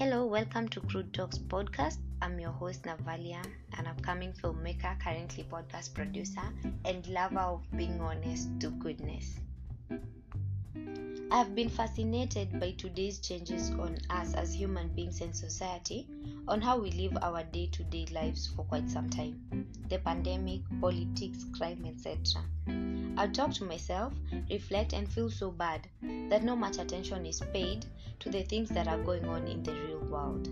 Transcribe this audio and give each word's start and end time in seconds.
Hello, 0.00 0.24
welcome 0.24 0.66
to 0.70 0.80
Crude 0.80 1.12
Talks 1.12 1.36
podcast. 1.36 1.98
I'm 2.22 2.40
your 2.40 2.52
host 2.52 2.84
Navalia, 2.84 3.44
an 3.76 3.86
upcoming 3.86 4.32
filmmaker, 4.32 4.98
currently 4.98 5.44
podcast 5.44 5.92
producer, 5.92 6.40
and 6.86 7.06
lover 7.08 7.40
of 7.40 7.60
being 7.76 8.00
honest 8.00 8.48
to 8.60 8.70
goodness. 8.70 9.38
I've 11.30 11.54
been 11.54 11.68
fascinated 11.68 12.58
by 12.58 12.70
today's 12.78 13.18
changes 13.18 13.72
on 13.72 13.98
us 14.08 14.32
as 14.32 14.54
human 14.54 14.88
beings 14.88 15.20
and 15.20 15.36
society, 15.36 16.08
on 16.48 16.62
how 16.62 16.78
we 16.78 16.92
live 16.92 17.18
our 17.20 17.42
day 17.42 17.66
to 17.66 17.84
day 17.84 18.06
lives 18.10 18.46
for 18.56 18.64
quite 18.64 18.88
some 18.88 19.10
time. 19.10 19.66
The 19.90 19.98
pandemic, 19.98 20.62
politics, 20.80 21.44
crime, 21.58 21.84
etc. 21.86 22.42
I'll 23.20 23.28
talk 23.28 23.52
to 23.56 23.64
myself, 23.64 24.14
reflect, 24.50 24.94
and 24.94 25.06
feel 25.06 25.28
so 25.28 25.50
bad 25.50 25.86
that 26.30 26.42
no 26.42 26.56
much 26.56 26.78
attention 26.78 27.26
is 27.26 27.42
paid 27.52 27.84
to 28.20 28.30
the 28.30 28.42
things 28.44 28.70
that 28.70 28.88
are 28.88 28.96
going 28.96 29.26
on 29.26 29.46
in 29.46 29.62
the 29.62 29.72
real 29.72 29.98
world. 29.98 30.48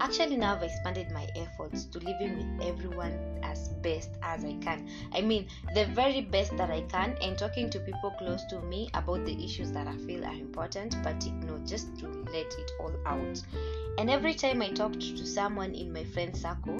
Actually, 0.00 0.36
now 0.36 0.56
I've 0.56 0.64
expanded 0.64 1.12
my 1.12 1.28
efforts 1.36 1.84
to 1.84 2.00
living 2.00 2.36
with 2.36 2.66
everyone 2.66 3.12
as 3.44 3.68
best 3.80 4.10
as 4.24 4.44
I 4.44 4.54
can. 4.54 4.90
I 5.12 5.20
mean, 5.20 5.46
the 5.72 5.84
very 5.84 6.20
best 6.20 6.56
that 6.56 6.68
I 6.68 6.80
can, 6.80 7.16
and 7.22 7.38
talking 7.38 7.70
to 7.70 7.78
people 7.78 8.10
close 8.18 8.44
to 8.46 8.60
me 8.62 8.90
about 8.94 9.24
the 9.24 9.44
issues 9.44 9.70
that 9.70 9.86
I 9.86 9.96
feel 9.98 10.24
are 10.24 10.34
important, 10.34 11.00
but 11.04 11.24
you 11.24 11.62
just 11.64 11.96
to 12.00 12.08
let 12.08 12.46
it 12.58 12.70
all 12.80 12.92
out. 13.06 13.40
And 13.98 14.08
every 14.08 14.32
time 14.32 14.62
I 14.62 14.70
talked 14.70 15.00
to 15.00 15.26
someone 15.26 15.74
in 15.74 15.92
my 15.92 16.04
friend 16.04 16.34
circle, 16.36 16.78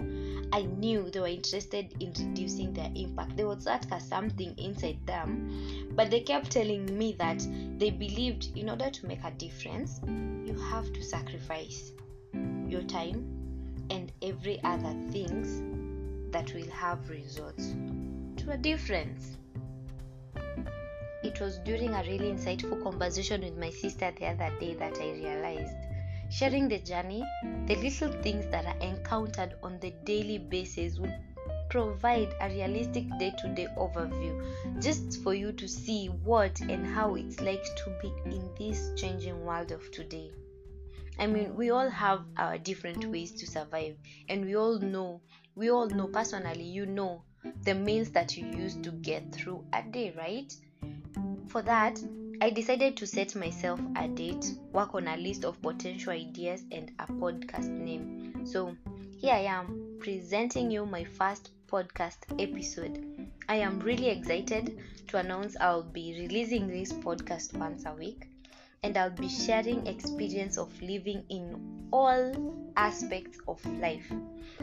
I 0.52 0.62
knew 0.62 1.10
they 1.10 1.18
were 1.18 1.26
interested 1.26 1.92
in 1.98 2.12
reducing 2.16 2.72
their 2.72 2.92
impact. 2.94 3.36
There 3.36 3.48
was 3.48 3.64
that 3.64 3.88
something 4.00 4.54
inside 4.56 5.04
them, 5.04 5.90
but 5.96 6.12
they 6.12 6.20
kept 6.20 6.52
telling 6.52 6.96
me 6.96 7.16
that 7.18 7.44
they 7.76 7.90
believed 7.90 8.56
in 8.56 8.70
order 8.70 8.88
to 8.88 9.06
make 9.06 9.24
a 9.24 9.32
difference, 9.32 10.00
you 10.06 10.56
have 10.70 10.92
to 10.92 11.02
sacrifice 11.02 11.90
your 12.68 12.82
time 12.82 13.26
and 13.90 14.12
every 14.22 14.62
other 14.62 14.94
things 15.10 15.60
that 16.30 16.54
will 16.54 16.70
have 16.70 17.10
results 17.10 17.74
to 18.36 18.52
a 18.52 18.56
difference. 18.56 19.36
It 21.24 21.40
was 21.40 21.58
during 21.64 21.94
a 21.94 22.04
really 22.04 22.32
insightful 22.32 22.80
conversation 22.80 23.40
with 23.40 23.58
my 23.58 23.70
sister 23.70 24.12
the 24.16 24.26
other 24.26 24.56
day 24.60 24.74
that 24.74 24.98
I 25.00 25.10
realized 25.10 25.74
sharing 26.30 26.68
the 26.68 26.78
journey, 26.78 27.24
the 27.66 27.76
little 27.76 28.12
things 28.22 28.46
that 28.48 28.66
are 28.66 28.78
encountered 28.86 29.54
on 29.62 29.78
the 29.80 29.90
daily 30.04 30.38
basis 30.38 30.98
would 30.98 31.14
provide 31.70 32.34
a 32.40 32.48
realistic 32.48 33.04
day 33.18 33.32
to 33.38 33.48
day 33.54 33.68
overview 33.76 34.82
just 34.82 35.22
for 35.22 35.34
you 35.34 35.52
to 35.52 35.68
see 35.68 36.06
what 36.24 36.58
and 36.60 36.86
how 36.86 37.14
it's 37.14 37.40
like 37.40 37.62
to 37.76 37.90
be 38.00 38.12
in 38.30 38.48
this 38.58 38.92
changing 38.96 39.44
world 39.44 39.70
of 39.70 39.90
today. 39.90 40.30
I 41.18 41.26
mean, 41.26 41.54
we 41.56 41.70
all 41.70 41.90
have 41.90 42.22
our 42.36 42.58
different 42.58 43.04
ways 43.06 43.32
to 43.32 43.46
survive, 43.46 43.96
and 44.28 44.44
we 44.44 44.56
all 44.56 44.78
know, 44.78 45.20
we 45.56 45.70
all 45.70 45.88
know 45.88 46.06
personally, 46.06 46.64
you 46.64 46.86
know, 46.86 47.22
the 47.64 47.74
means 47.74 48.10
that 48.10 48.36
you 48.36 48.46
use 48.46 48.76
to 48.76 48.90
get 48.90 49.32
through 49.32 49.64
a 49.72 49.82
day, 49.82 50.14
right? 50.16 50.52
For 51.48 51.62
that, 51.62 52.00
I 52.40 52.50
decided 52.50 52.96
to 52.98 53.06
set 53.06 53.34
myself 53.34 53.80
a 53.96 54.06
date, 54.06 54.54
work 54.72 54.94
on 54.94 55.08
a 55.08 55.16
list 55.16 55.44
of 55.44 55.60
potential 55.60 56.12
ideas, 56.12 56.64
and 56.70 56.92
a 57.00 57.06
podcast 57.06 57.68
name. 57.68 58.46
So, 58.46 58.76
here 59.16 59.34
I 59.34 59.40
am 59.40 59.96
presenting 59.98 60.70
you 60.70 60.86
my 60.86 61.02
first 61.02 61.50
podcast 61.66 62.18
episode. 62.38 63.04
I 63.48 63.56
am 63.56 63.80
really 63.80 64.08
excited 64.10 64.78
to 65.08 65.16
announce 65.16 65.56
I'll 65.60 65.82
be 65.82 66.16
releasing 66.20 66.68
this 66.68 66.92
podcast 66.92 67.56
once 67.58 67.84
a 67.86 67.92
week 67.94 68.28
and 68.82 68.96
I'll 68.96 69.10
be 69.10 69.28
sharing 69.28 69.86
experience 69.86 70.58
of 70.58 70.70
living 70.80 71.24
in 71.28 71.88
all 71.92 72.32
aspects 72.76 73.38
of 73.48 73.64
life. 73.80 74.10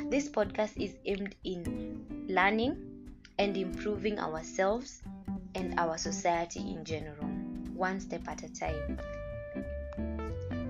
This 0.09 0.30
podcast 0.30 0.81
is 0.81 0.95
aimed 1.05 1.35
in 1.43 2.05
learning 2.30 2.77
and 3.37 3.58
improving 3.58 4.19
ourselves 4.19 5.02
and 5.55 5.77
our 5.80 5.97
society 5.97 6.59
in 6.59 6.85
general, 6.85 7.27
one 7.75 7.99
step 7.99 8.21
at 8.27 8.43
a 8.43 8.53
time. 8.53 8.99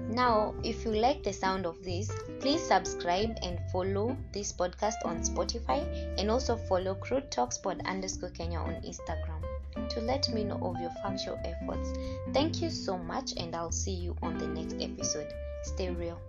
Now, 0.09 0.55
if 0.63 0.85
you 0.85 0.91
like 0.91 1.23
the 1.23 1.33
sound 1.33 1.65
of 1.65 1.83
this, 1.83 2.09
please 2.39 2.61
subscribe 2.61 3.37
and 3.43 3.59
follow 3.71 4.15
this 4.31 4.53
podcast 4.53 4.95
on 5.03 5.21
Spotify 5.21 5.83
and 6.17 6.31
also 6.31 6.55
follow 6.55 6.95
Crude 6.95 7.29
Talks 7.31 7.57
Pod 7.57 7.81
underscore 7.85 8.29
Kenya 8.29 8.59
on 8.59 8.75
Instagram 8.75 9.89
to 9.89 9.99
let 9.99 10.29
me 10.29 10.45
know 10.45 10.59
of 10.61 10.79
your 10.79 10.91
factual 11.03 11.37
efforts. 11.43 11.89
Thank 12.33 12.61
you 12.61 12.69
so 12.69 12.97
much, 12.97 13.33
and 13.35 13.53
I'll 13.55 13.71
see 13.71 13.91
you 13.91 14.15
on 14.21 14.37
the 14.37 14.47
next 14.47 14.75
episode. 14.79 15.33
Stay 15.63 15.89
real. 15.89 16.19